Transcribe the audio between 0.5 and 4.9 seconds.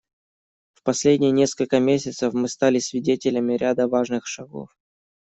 В последние несколько месяцев мы стали свидетелями ряда важных шагов.